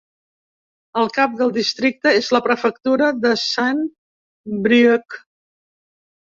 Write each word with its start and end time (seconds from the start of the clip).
El 1.01 1.09
cap 1.17 1.35
del 1.41 1.51
districte 1.57 2.13
és 2.21 2.29
la 2.37 2.41
prefectura 2.47 3.11
de 3.27 3.35
Saint-Brieuc. 3.43 5.21